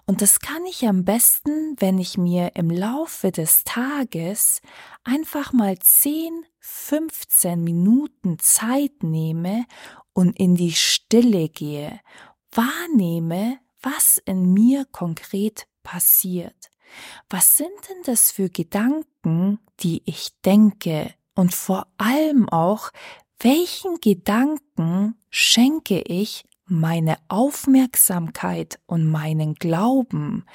Und 0.05 0.21
das 0.21 0.39
kann 0.39 0.65
ich 0.65 0.87
am 0.87 1.03
besten, 1.03 1.75
wenn 1.79 1.97
ich 1.97 2.17
mir 2.17 2.55
im 2.55 2.69
Laufe 2.69 3.31
des 3.31 3.63
Tages 3.63 4.61
einfach 5.03 5.53
mal 5.53 5.77
10, 5.79 6.45
15 6.59 7.63
Minuten 7.63 8.37
Zeit 8.37 9.01
nehme 9.01 9.65
und 10.13 10.39
in 10.39 10.55
die 10.55 10.73
Stille 10.73 11.49
gehe, 11.49 11.99
wahrnehme, 12.51 13.59
was 13.81 14.19
in 14.25 14.53
mir 14.53 14.85
konkret 14.85 15.67
passiert. 15.83 16.69
Was 17.29 17.57
sind 17.57 17.73
denn 17.89 18.03
das 18.05 18.31
für 18.31 18.49
Gedanken, 18.49 19.59
die 19.81 20.03
ich 20.05 20.29
denke? 20.43 21.13
Und 21.35 21.53
vor 21.53 21.87
allem 21.97 22.47
auch, 22.49 22.91
welchen 23.39 23.99
Gedanken 23.99 25.15
schenke 25.29 26.01
ich 26.01 26.45
meine 26.67 27.17
Aufmerksamkeit 27.27 28.79
und 28.85 29.05
meinen 29.05 29.55
Glauben? 29.55 30.45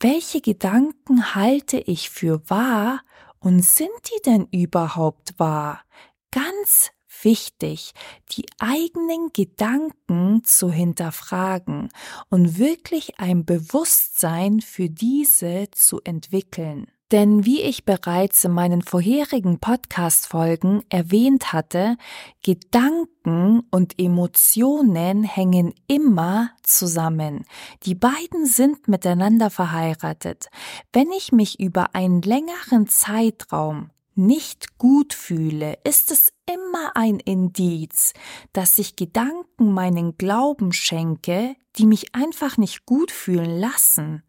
Welche 0.00 0.40
Gedanken 0.40 1.34
halte 1.34 1.78
ich 1.78 2.10
für 2.10 2.48
wahr 2.48 3.02
und 3.38 3.64
sind 3.64 3.90
die 4.06 4.22
denn 4.24 4.46
überhaupt 4.50 5.38
wahr? 5.38 5.82
Ganz 6.30 6.90
wichtig, 7.22 7.92
die 8.32 8.46
eigenen 8.58 9.30
Gedanken 9.32 10.42
zu 10.44 10.70
hinterfragen 10.70 11.88
und 12.30 12.58
wirklich 12.58 13.18
ein 13.18 13.44
Bewusstsein 13.44 14.60
für 14.60 14.88
diese 14.88 15.68
zu 15.72 16.00
entwickeln. 16.02 16.90
Denn 17.10 17.46
wie 17.46 17.62
ich 17.62 17.86
bereits 17.86 18.44
in 18.44 18.52
meinen 18.52 18.82
vorherigen 18.82 19.60
Podcast-Folgen 19.60 20.82
erwähnt 20.90 21.54
hatte, 21.54 21.96
Gedanken 22.42 23.62
und 23.70 23.98
Emotionen 23.98 25.24
hängen 25.24 25.72
immer 25.86 26.50
zusammen. 26.62 27.46
Die 27.84 27.94
beiden 27.94 28.44
sind 28.44 28.88
miteinander 28.88 29.48
verheiratet. 29.48 30.48
Wenn 30.92 31.10
ich 31.10 31.32
mich 31.32 31.58
über 31.58 31.94
einen 31.94 32.20
längeren 32.20 32.88
Zeitraum 32.88 33.90
nicht 34.14 34.76
gut 34.76 35.14
fühle, 35.14 35.78
ist 35.84 36.10
es 36.10 36.34
immer 36.44 36.94
ein 36.94 37.20
Indiz, 37.20 38.12
dass 38.52 38.78
ich 38.78 38.96
Gedanken 38.96 39.72
meinen 39.72 40.18
Glauben 40.18 40.72
schenke, 40.72 41.56
die 41.76 41.86
mich 41.86 42.14
einfach 42.14 42.58
nicht 42.58 42.84
gut 42.84 43.10
fühlen 43.10 43.58
lassen 43.58 44.24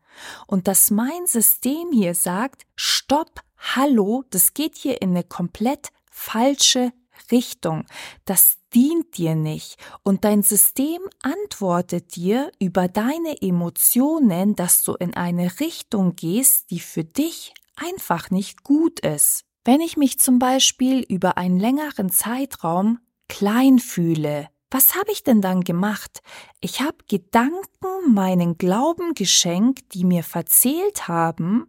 und 0.48 0.68
dass 0.68 0.92
mein 0.92 1.26
System 1.26 1.92
hier 1.92 2.16
sagt, 2.16 2.64
stopp, 2.76 3.42
hallo, 3.58 4.24
das 4.30 4.54
geht 4.54 4.76
hier 4.78 5.02
in 5.02 5.12
eine 5.12 5.24
komplett 5.24 5.90
falsche 6.10 6.92
Richtung. 7.32 7.86
Das 8.26 8.58
dient 8.74 9.18
dir 9.18 9.36
nicht. 9.36 9.78
Und 10.04 10.24
dein 10.24 10.44
System 10.44 11.02
antwortet 11.22 12.16
dir 12.16 12.52
über 12.60 12.88
deine 12.88 13.42
Emotionen, 13.42 14.56
dass 14.56 14.84
du 14.84 14.94
in 14.94 15.16
eine 15.16 15.60
Richtung 15.60 16.16
gehst, 16.16 16.72
die 16.72 16.80
für 16.80 17.04
dich 17.04 17.54
einfach 17.76 18.30
nicht 18.30 18.64
gut 18.64 19.00
ist. 19.00 19.44
Wenn 19.66 19.82
ich 19.82 19.98
mich 19.98 20.20
zum 20.20 20.40
Beispiel 20.40 21.02
über 21.02 21.38
einen 21.38 21.60
längeren 21.60 22.10
Zeitraum 22.10 23.00
klein 23.28 23.80
fühle, 23.80 24.50
was 24.72 24.96
habe 24.96 25.12
ich 25.12 25.24
denn 25.24 25.42
dann 25.42 25.62
gemacht? 25.62 26.22
Ich 26.62 26.82
habe 26.82 26.98
Gedanken 27.08 28.14
meinen 28.14 28.58
Glauben 28.58 29.14
geschenkt, 29.14 29.94
die 29.94 30.04
mir 30.04 30.24
verzählt 30.24 31.08
haben, 31.08 31.68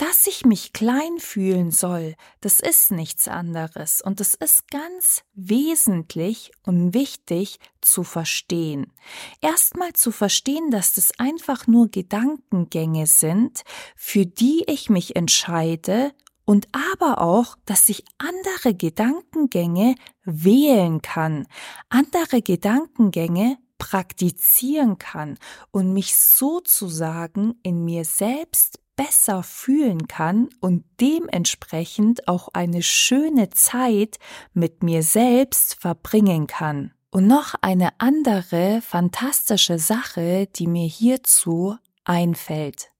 dass 0.00 0.26
ich 0.26 0.46
mich 0.46 0.72
klein 0.72 1.18
fühlen 1.18 1.70
soll, 1.70 2.14
das 2.40 2.58
ist 2.58 2.90
nichts 2.90 3.28
anderes 3.28 4.00
und 4.00 4.18
es 4.22 4.32
ist 4.32 4.70
ganz 4.70 5.24
wesentlich 5.34 6.52
und 6.62 6.94
wichtig 6.94 7.58
zu 7.82 8.02
verstehen. 8.02 8.94
Erstmal 9.42 9.92
zu 9.92 10.10
verstehen, 10.10 10.70
dass 10.70 10.94
das 10.94 11.12
einfach 11.18 11.66
nur 11.66 11.90
Gedankengänge 11.90 13.06
sind, 13.06 13.60
für 13.94 14.24
die 14.24 14.64
ich 14.68 14.88
mich 14.88 15.16
entscheide 15.16 16.14
und 16.44 16.68
aber 16.72 17.20
auch, 17.20 17.56
dass 17.64 17.88
ich 17.88 18.04
andere 18.18 18.74
Gedankengänge 18.74 19.94
wählen 20.24 21.02
kann, 21.02 21.46
andere 21.88 22.42
Gedankengänge 22.42 23.58
praktizieren 23.78 24.98
kann 24.98 25.38
und 25.70 25.92
mich 25.92 26.16
sozusagen 26.16 27.54
in 27.62 27.84
mir 27.84 28.04
selbst 28.04 28.78
besser 28.94 29.42
fühlen 29.42 30.08
kann 30.08 30.50
und 30.60 30.84
dementsprechend 31.00 32.28
auch 32.28 32.48
eine 32.52 32.82
schöne 32.82 33.48
Zeit 33.48 34.18
mit 34.52 34.82
mir 34.82 35.02
selbst 35.02 35.80
verbringen 35.80 36.46
kann. 36.46 36.92
Und 37.10 37.26
noch 37.26 37.54
eine 37.62 37.98
andere 37.98 38.82
fantastische 38.82 39.78
Sache, 39.78 40.46
die 40.54 40.66
mir 40.66 40.86
hierzu 40.86 41.76
einfällt. 42.04 42.90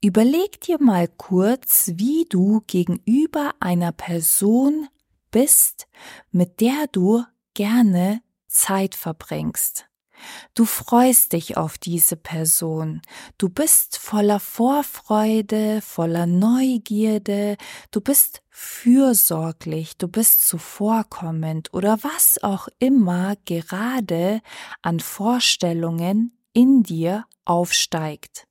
Überleg 0.00 0.60
dir 0.60 0.80
mal 0.80 1.08
kurz, 1.08 1.92
wie 1.94 2.26
du 2.28 2.62
gegenüber 2.66 3.54
einer 3.60 3.92
Person 3.92 4.88
bist, 5.30 5.88
mit 6.30 6.60
der 6.60 6.86
du 6.90 7.24
gerne 7.54 8.22
Zeit 8.46 8.94
verbringst. 8.94 9.88
Du 10.54 10.64
freust 10.64 11.32
dich 11.32 11.56
auf 11.56 11.78
diese 11.78 12.16
Person. 12.16 13.02
Du 13.38 13.48
bist 13.48 13.98
voller 13.98 14.40
Vorfreude, 14.40 15.80
voller 15.80 16.26
Neugierde. 16.26 17.56
Du 17.90 18.00
bist 18.00 18.42
fürsorglich. 18.50 19.96
Du 19.96 20.08
bist 20.08 20.46
zuvorkommend 20.48 21.72
oder 21.72 22.02
was 22.02 22.42
auch 22.42 22.68
immer 22.80 23.36
gerade 23.44 24.40
an 24.82 24.98
Vorstellungen 24.98 26.36
in 26.52 26.82
dir 26.82 27.24
aufsteigt. 27.44 28.47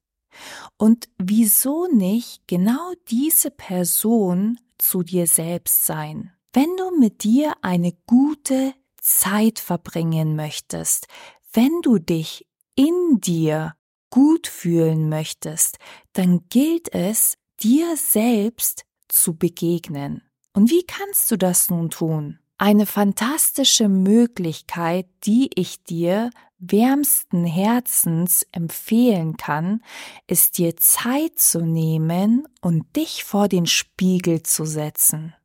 Und 0.78 1.10
wieso 1.18 1.88
nicht 1.88 2.48
genau 2.48 2.94
diese 3.10 3.52
Person 3.52 4.60
zu 4.78 5.04
dir 5.04 5.28
selbst 5.28 5.86
sein? 5.86 6.34
Wenn 6.54 6.76
du 6.78 6.98
mit 6.98 7.24
dir 7.24 7.54
eine 7.62 7.94
gute 8.06 8.74
Zeit 9.00 9.60
verbringen 9.60 10.36
möchtest, 10.36 11.08
wenn 11.54 11.82
du 11.82 11.98
dich 11.98 12.48
in 12.76 13.20
dir 13.20 13.76
gut 14.10 14.48
fühlen 14.48 15.10
möchtest, 15.10 15.78
dann 16.14 16.46
gilt 16.50 16.94
es, 16.94 17.38
dir 17.60 17.98
selbst 17.98 18.86
zu 19.08 19.36
begegnen. 19.36 20.22
Und 20.54 20.70
wie 20.70 20.84
kannst 20.84 21.32
du 21.32 21.38
das 21.38 21.70
nun 21.70 21.90
tun? 21.90 22.40
Eine 22.58 22.86
fantastische 22.86 23.90
Möglichkeit, 23.90 25.08
die 25.24 25.50
ich 25.54 25.84
dir 25.84 26.32
wärmsten 26.60 27.46
Herzens 27.46 28.46
empfehlen 28.52 29.38
kann, 29.38 29.84
ist 30.28 30.58
dir 30.58 30.76
Zeit 30.78 31.40
zu 31.40 31.62
nehmen 31.62 32.48
und 32.62 32.96
dich 32.96 33.24
vor 33.24 33.48
den 33.48 33.66
Spiegel 33.66 34.44
zu 34.44 34.66
setzen. 34.66 35.36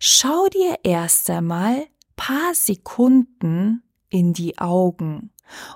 Schau 0.00 0.48
dir 0.48 0.78
erst 0.82 1.30
einmal 1.30 1.86
paar 2.16 2.54
Sekunden 2.54 3.82
in 4.08 4.32
die 4.32 4.58
Augen 4.58 5.32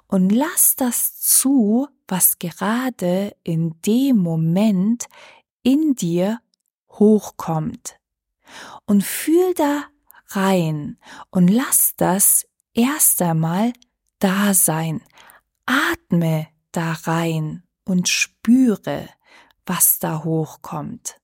und 0.07 0.31
lass 0.31 0.77
das 0.77 1.19
zu, 1.21 1.89
was 2.09 2.39
gerade 2.39 3.35
in 3.43 3.81
dem 3.83 4.19
Moment 4.19 5.07
in 5.63 5.95
dir 5.95 6.41
hochkommt. 6.91 7.97
Und 8.87 9.03
fühl 9.03 9.55
da 9.55 9.85
rein 10.29 10.99
und 11.31 11.49
lass 11.49 11.95
das 11.97 12.47
erst 12.75 13.23
einmal 13.23 13.73
da 14.23 14.55
sein. 14.55 15.03
Atme 15.67 16.49
da 16.71 16.93
rein 16.93 17.65
und 17.85 18.09
spüre, 18.09 19.09
was 19.67 19.99
da 19.99 20.25
hochkommt. 20.25 21.17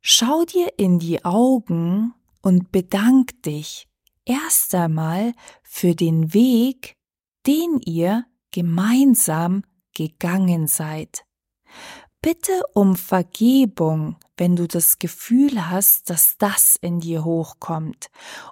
Schau 0.00 0.44
dir 0.44 0.78
in 0.78 0.98
die 0.98 1.24
Augen 1.24 2.14
und 2.42 2.70
bedank 2.70 3.42
dich 3.42 3.88
erst 4.24 4.74
einmal 4.74 5.32
für 5.62 5.94
den 5.94 6.34
Weg, 6.34 6.96
den 7.46 7.80
ihr 7.84 8.24
gemeinsam 8.50 9.64
gegangen 9.94 10.66
seid. 10.66 11.24
Bitte 12.24 12.62
um 12.72 12.96
Vergebung, 12.96 14.16
wenn 14.38 14.56
du 14.56 14.66
das 14.66 14.98
Gefühl 14.98 15.68
hast, 15.68 16.08
dass 16.08 16.38
das 16.38 16.74
in 16.80 16.98
dir 16.98 17.22
hochkommt. 17.22 18.06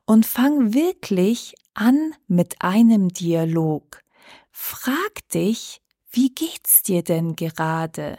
Und 0.05 0.27
fang 0.27 0.75
wirklich 0.75 1.55
an 1.73 2.13
mit 2.27 2.61
einem 2.61 3.09
Dialog. 3.09 4.03
Frag 4.51 5.27
dich, 5.33 5.81
wie 6.11 6.35
geht's 6.35 6.83
dir 6.83 7.03
denn 7.03 7.35
gerade? 7.35 8.19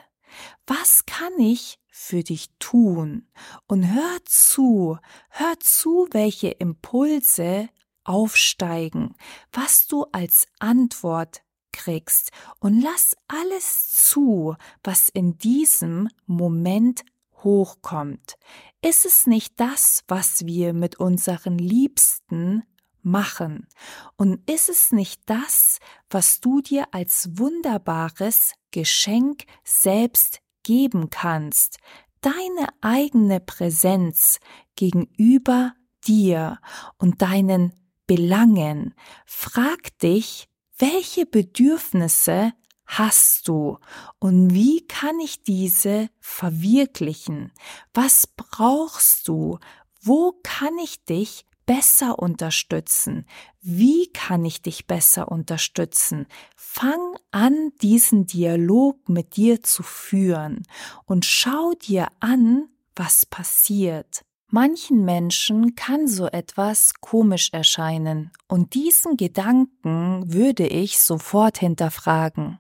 Was 0.65 1.05
kann 1.05 1.37
ich 1.37 1.77
für 1.87 2.23
dich 2.23 2.49
tun? 2.57 3.27
Und 3.67 3.93
hör 3.93 4.17
zu, 4.25 4.97
hör 5.29 5.53
zu, 5.59 6.07
welche 6.09 6.49
Impulse 6.49 7.69
aufsteigen, 8.03 9.13
was 9.51 9.85
du 9.85 10.07
als 10.13 10.47
Antwort 10.57 11.43
kriegst 11.73 12.31
und 12.59 12.81
lass 12.81 13.15
alles 13.27 13.91
zu, 13.91 14.55
was 14.83 15.09
in 15.09 15.37
diesem 15.37 16.07
Moment 16.25 17.03
hochkommt. 17.43 18.35
Ist 18.81 19.05
es 19.05 19.27
nicht 19.27 19.59
das, 19.59 20.03
was 20.07 20.45
wir 20.45 20.73
mit 20.73 20.99
unseren 20.99 21.57
Liebsten 21.57 22.63
machen? 23.01 23.67
Und 24.15 24.49
ist 24.49 24.69
es 24.69 24.91
nicht 24.91 25.21
das, 25.25 25.79
was 26.09 26.39
du 26.39 26.61
dir 26.61 26.87
als 26.91 27.37
wunderbares 27.37 28.53
Geschenk 28.71 29.43
selbst 29.63 30.39
geben 30.63 31.09
kannst? 31.09 31.77
Deine 32.21 32.69
eigene 32.81 33.41
Präsenz 33.41 34.39
gegenüber 34.75 35.73
dir 36.05 36.59
und 36.97 37.21
deinen 37.21 37.73
Belangen. 38.07 38.95
Frag 39.25 39.97
dich, 39.99 40.47
welche 40.77 41.25
Bedürfnisse 41.25 42.53
hast 42.85 43.47
du 43.47 43.79
und 44.19 44.53
wie 44.53 44.85
kann 44.87 45.19
ich 45.19 45.43
diese 45.43 46.09
verwirklichen? 46.19 47.51
Was 47.93 48.27
brauchst 48.27 49.27
du? 49.27 49.59
Wo 50.01 50.39
kann 50.43 50.77
ich 50.77 51.05
dich 51.05 51.45
besser 51.65 52.19
unterstützen? 52.19 53.25
Wie 53.61 54.11
kann 54.11 54.43
ich 54.43 54.61
dich 54.61 54.85
besser 54.85 55.31
unterstützen? 55.31 56.27
Fang 56.55 57.15
an, 57.31 57.71
diesen 57.81 58.25
Dialog 58.25 59.07
mit 59.07 59.37
dir 59.37 59.63
zu 59.63 59.83
führen 59.83 60.63
und 61.05 61.25
schau 61.25 61.73
dir 61.73 62.09
an, 62.19 62.67
was 62.95 63.25
passiert. 63.25 64.25
Manchen 64.55 65.03
Menschen 65.03 65.73
kann 65.73 66.07
so 66.07 66.27
etwas 66.27 66.93
komisch 67.01 67.49
erscheinen, 67.53 68.29
und 68.47 68.75
diesen 68.75 69.17
Gedanken 69.17 70.31
würde 70.31 70.67
ich 70.67 70.99
sofort 70.99 71.57
hinterfragen. 71.57 72.59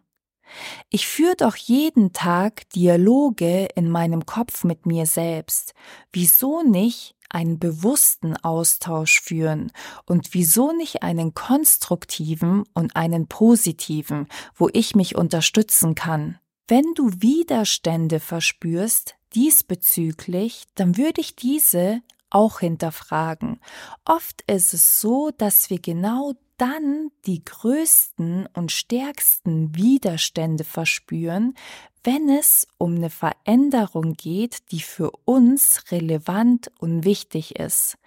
Ich 0.89 1.07
führe 1.07 1.35
doch 1.35 1.55
jeden 1.55 2.11
Tag 2.11 2.67
Dialoge 2.69 3.67
in 3.75 3.91
meinem 3.91 4.25
Kopf 4.25 4.63
mit 4.63 4.87
mir 4.87 5.05
selbst. 5.05 5.75
Wieso 6.11 6.63
nicht 6.63 7.15
einen 7.29 7.59
bewussten 7.59 8.37
Austausch 8.37 9.21
führen 9.21 9.71
und 10.07 10.33
wieso 10.33 10.71
nicht 10.71 11.03
einen 11.03 11.35
konstruktiven 11.35 12.63
und 12.73 12.95
einen 12.95 13.27
positiven, 13.27 14.27
wo 14.55 14.67
ich 14.73 14.95
mich 14.95 15.15
unterstützen 15.15 15.93
kann? 15.93 16.39
Wenn 16.67 16.95
du 16.95 17.11
Widerstände 17.19 18.19
verspürst, 18.19 19.15
diesbezüglich, 19.35 20.65
dann 20.75 20.97
würde 20.97 21.21
ich 21.21 21.35
diese 21.35 22.01
auch 22.29 22.59
hinterfragen. 22.59 23.59
Oft 24.05 24.41
ist 24.47 24.73
es 24.73 24.99
so, 24.99 25.31
dass 25.37 25.69
wir 25.69 25.79
genau 25.79 26.33
dann 26.57 27.11
die 27.25 27.43
größten 27.43 28.47
und 28.53 28.71
stärksten 28.71 29.75
Widerstände 29.75 30.63
verspüren, 30.63 31.55
wenn 32.03 32.29
es 32.29 32.67
um 32.77 32.95
eine 32.95 33.09
Veränderung 33.09 34.13
geht, 34.13 34.71
die 34.71 34.81
für 34.81 35.11
uns 35.25 35.83
relevant 35.91 36.69
und 36.79 37.05
wichtig 37.05 37.57
ist. 37.57 37.97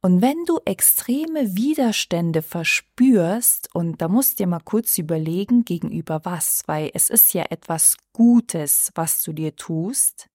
Und 0.00 0.22
wenn 0.22 0.44
du 0.46 0.58
extreme 0.64 1.54
Widerstände 1.54 2.40
verspürst, 2.40 3.68
und 3.74 4.00
da 4.00 4.08
musst 4.08 4.40
du 4.40 4.44
dir 4.44 4.48
mal 4.48 4.60
kurz 4.60 4.96
überlegen, 4.96 5.64
gegenüber 5.64 6.24
was, 6.24 6.62
weil 6.66 6.90
es 6.94 7.10
ist 7.10 7.34
ja 7.34 7.44
etwas 7.50 7.98
Gutes, 8.14 8.90
was 8.94 9.22
du 9.22 9.32
dir 9.32 9.54
tust, 9.54 10.28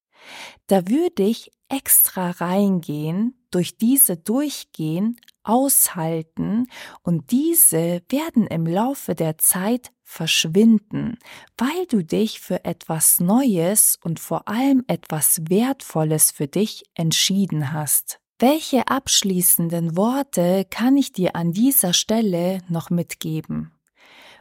da 0.67 0.87
würde 0.87 1.23
ich 1.23 1.51
extra 1.69 2.31
reingehen, 2.31 3.33
durch 3.51 3.77
diese 3.77 4.17
durchgehen, 4.17 5.19
aushalten 5.43 6.67
und 7.01 7.31
diese 7.31 8.01
werden 8.09 8.47
im 8.47 8.65
Laufe 8.65 9.15
der 9.15 9.37
Zeit 9.37 9.91
verschwinden, 10.03 11.17
weil 11.57 11.85
du 11.89 12.03
dich 12.03 12.39
für 12.39 12.63
etwas 12.65 13.19
Neues 13.19 13.97
und 14.01 14.19
vor 14.19 14.47
allem 14.47 14.83
etwas 14.87 15.41
Wertvolles 15.49 16.31
für 16.31 16.47
dich 16.47 16.83
entschieden 16.95 17.73
hast. 17.73 18.19
Welche 18.39 18.87
abschließenden 18.87 19.97
Worte 19.97 20.65
kann 20.69 20.95
ich 20.95 21.11
dir 21.11 21.35
an 21.35 21.51
dieser 21.51 21.93
Stelle 21.93 22.59
noch 22.69 22.89
mitgeben? 22.89 23.76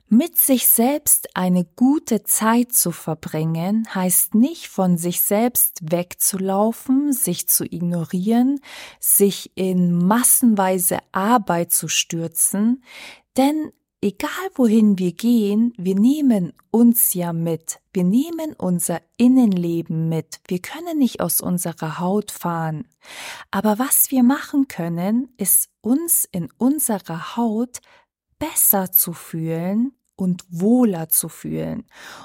Mit 0.08 0.38
sich 0.38 0.68
selbst 0.68 1.34
eine 1.34 1.64
gute 1.64 2.22
Zeit 2.22 2.72
zu 2.72 2.92
verbringen, 2.92 3.88
heißt 3.92 4.36
nicht 4.36 4.68
von 4.68 4.98
sich 4.98 5.22
selbst 5.22 5.80
wegzulaufen, 5.82 7.12
sich 7.12 7.48
zu 7.48 7.64
ignorieren, 7.64 8.60
sich 9.00 9.50
in 9.56 9.92
massenweise 9.92 10.98
Arbeit 11.10 11.72
zu 11.72 11.88
stürzen, 11.88 12.84
denn 13.36 13.72
egal 14.00 14.30
wohin 14.54 14.96
wir 14.96 15.10
gehen, 15.10 15.72
wir 15.76 15.96
nehmen 15.96 16.52
uns 16.70 17.14
ja 17.14 17.32
mit, 17.32 17.80
wir 17.92 18.04
nehmen 18.04 18.54
unser 18.56 19.00
Innenleben 19.16 20.08
mit, 20.08 20.38
wir 20.46 20.60
können 20.60 20.98
nicht 20.98 21.20
aus 21.20 21.40
unserer 21.40 21.98
Haut 21.98 22.30
fahren. 22.30 22.86
Aber 23.50 23.80
was 23.80 24.12
wir 24.12 24.22
machen 24.22 24.68
können, 24.68 25.34
ist 25.36 25.68
uns 25.80 26.28
in 26.30 26.48
unserer 26.58 27.36
Haut 27.36 27.80
besser 28.38 28.92
zu 28.92 29.12
fühlen 29.12 29.95
und 30.16 30.44
wohler 30.48 31.08
zu 31.08 31.28
fühlen. 31.28 31.84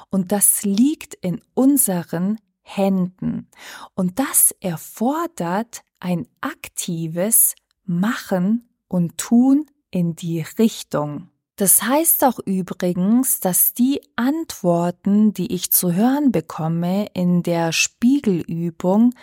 Und 0.10 0.32
das 0.32 0.64
liegt 0.64 1.14
in 1.16 1.42
unseren 1.54 2.40
Händen. 2.62 3.50
Und 3.94 4.20
das 4.20 4.56
erfordert 4.60 5.84
ein 6.00 6.28
aktives 6.40 7.56
Machen 7.86 8.70
und 8.88 9.18
Tun 9.18 9.66
in 9.92 10.16
die 10.16 10.46
Richtung. 10.58 11.30
Das 11.58 11.84
heißt 11.84 12.24
auch 12.24 12.40
übrigens, 12.46 13.40
dass 13.40 13.74
die 13.74 14.02
Antworten, 14.16 15.34
die 15.34 15.54
ich 15.54 15.72
zu 15.72 15.94
hören 15.94 16.32
bekomme 16.32 17.08
in 17.14 17.44
der 17.44 17.72
Spiegelübung, 17.72 19.14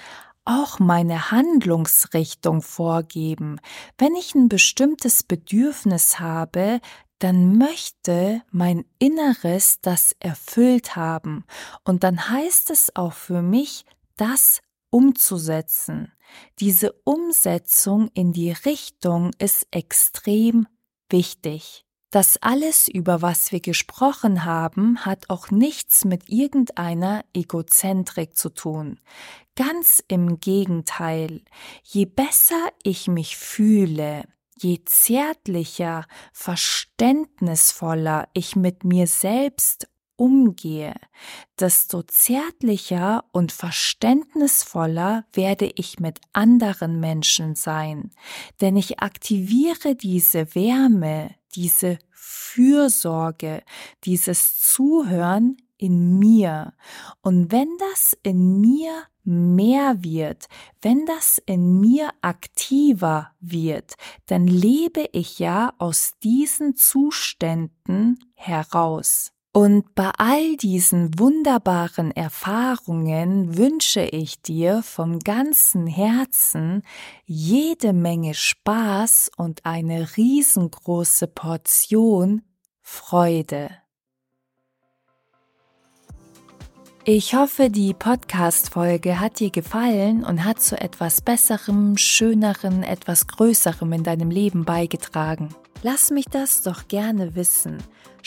auch 0.44 0.78
meine 0.78 1.30
Handlungsrichtung 1.30 2.62
vorgeben. 2.62 3.60
Wenn 3.98 4.14
ich 4.14 4.34
ein 4.34 4.48
bestimmtes 4.48 5.22
Bedürfnis 5.22 6.20
habe, 6.20 6.80
dann 7.18 7.58
möchte 7.58 8.42
mein 8.50 8.84
Inneres 8.98 9.80
das 9.80 10.14
erfüllt 10.20 10.96
haben. 10.96 11.44
Und 11.84 12.04
dann 12.04 12.28
heißt 12.30 12.70
es 12.70 12.94
auch 12.94 13.12
für 13.12 13.42
mich, 13.42 13.84
das 14.16 14.60
umzusetzen. 14.90 16.12
Diese 16.60 16.92
Umsetzung 17.04 18.10
in 18.14 18.32
die 18.32 18.52
Richtung 18.52 19.30
ist 19.38 19.66
extrem 19.70 20.66
wichtig. 21.08 21.84
Das 22.10 22.38
alles, 22.40 22.88
über 22.88 23.20
was 23.20 23.52
wir 23.52 23.60
gesprochen 23.60 24.46
haben, 24.46 25.04
hat 25.04 25.28
auch 25.28 25.50
nichts 25.50 26.06
mit 26.06 26.30
irgendeiner 26.30 27.22
Egozentrik 27.34 28.34
zu 28.34 28.48
tun. 28.48 28.98
Ganz 29.56 30.02
im 30.08 30.40
Gegenteil. 30.40 31.42
Je 31.82 32.06
besser 32.06 32.70
ich 32.82 33.08
mich 33.08 33.36
fühle, 33.36 34.24
je 34.62 34.78
zärtlicher, 34.84 36.06
verständnisvoller 36.32 38.28
ich 38.32 38.56
mit 38.56 38.84
mir 38.84 39.06
selbst 39.06 39.88
umgehe, 40.16 40.94
desto 41.58 42.02
zärtlicher 42.02 43.24
und 43.32 43.52
verständnisvoller 43.52 45.24
werde 45.32 45.70
ich 45.76 46.00
mit 46.00 46.20
anderen 46.32 46.98
Menschen 46.98 47.54
sein, 47.54 48.10
denn 48.60 48.76
ich 48.76 48.98
aktiviere 48.98 49.94
diese 49.94 50.54
Wärme, 50.54 51.34
diese 51.54 51.98
Fürsorge, 52.30 53.62
dieses 54.04 54.60
Zuhören 54.60 55.56
in 55.78 56.18
mir. 56.18 56.74
Und 57.22 57.50
wenn 57.50 57.70
das 57.78 58.14
in 58.22 58.60
mir 58.60 59.04
mehr 59.24 60.02
wird, 60.04 60.46
wenn 60.82 61.06
das 61.06 61.40
in 61.46 61.80
mir 61.80 62.10
aktiver 62.20 63.30
wird, 63.40 63.94
dann 64.26 64.46
lebe 64.46 65.08
ich 65.12 65.38
ja 65.38 65.72
aus 65.78 66.18
diesen 66.22 66.76
Zuständen 66.76 68.18
heraus. 68.34 69.32
Und 69.60 69.96
bei 69.96 70.12
all 70.18 70.56
diesen 70.56 71.18
wunderbaren 71.18 72.12
Erfahrungen 72.12 73.58
wünsche 73.58 74.02
ich 74.02 74.40
dir 74.40 74.84
vom 74.84 75.18
ganzen 75.18 75.88
Herzen 75.88 76.82
jede 77.24 77.92
Menge 77.92 78.34
Spaß 78.34 79.32
und 79.36 79.66
eine 79.66 80.16
riesengroße 80.16 81.26
Portion 81.26 82.42
Freude. 82.82 83.70
Ich 87.04 87.34
hoffe, 87.34 87.68
die 87.68 87.94
Podcast-Folge 87.94 89.18
hat 89.18 89.40
dir 89.40 89.50
gefallen 89.50 90.22
und 90.22 90.44
hat 90.44 90.62
zu 90.62 90.80
etwas 90.80 91.20
Besserem, 91.20 91.96
Schöneren, 91.96 92.84
etwas 92.84 93.26
Größerem 93.26 93.92
in 93.92 94.04
deinem 94.04 94.30
Leben 94.30 94.64
beigetragen. 94.64 95.48
Lass 95.82 96.12
mich 96.12 96.26
das 96.26 96.62
doch 96.62 96.86
gerne 96.86 97.34
wissen. 97.34 97.78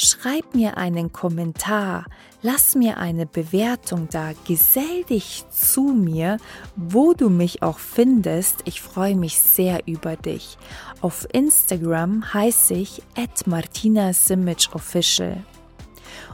Schreib 0.04 0.56
mir 0.56 0.78
einen 0.78 1.14
Kommentar, 1.14 2.08
lass 2.42 2.74
mir 2.74 2.98
eine 2.98 3.28
Bewertung 3.28 4.08
da, 4.10 4.32
gesell 4.48 5.04
dich 5.04 5.46
zu 5.52 5.94
mir, 5.94 6.38
wo 6.76 7.14
du 7.14 7.30
mich 7.30 7.62
auch 7.62 7.78
findest. 7.78 8.62
Ich 8.66 8.82
freue 8.82 9.16
mich 9.16 9.38
sehr 9.38 9.88
über 9.88 10.16
dich. 10.16 10.58
Auf 11.02 11.28
Instagram 11.32 12.34
heiße 12.34 12.74
ich 12.74 13.04
Martina. 13.46 14.12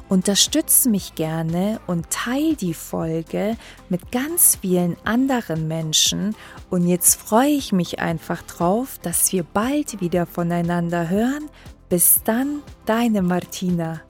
Unterstütze 0.08 0.90
mich 0.90 1.16
gerne 1.16 1.82
und 1.88 2.10
teile 2.10 2.56
die 2.56 2.74
Folge 2.74 3.58
mit 3.90 4.14
ganz 4.14 4.60
vielen 4.62 4.96
anderen 5.04 5.68
Menschen. 5.68 6.38
Und 6.70 6.88
jetzt 6.88 7.16
freue 7.16 7.50
ich 7.50 7.74
mich 7.74 8.00
einfach 8.00 8.44
drauf, 8.44 8.98
dass 9.02 9.34
wir 9.34 9.44
bald 9.44 10.00
wieder 10.00 10.26
voneinander 10.26 11.10
hören. 11.10 11.50
Bis 11.90 12.20
dann, 12.26 12.64
deine 12.86 13.22
Martina. 13.22 14.02